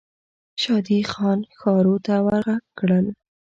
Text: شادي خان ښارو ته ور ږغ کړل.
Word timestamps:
شادي 0.61 0.99
خان 1.11 1.39
ښارو 1.59 1.95
ته 2.05 2.13
ور 2.25 2.43
ږغ 2.57 2.63
کړل. 2.77 3.05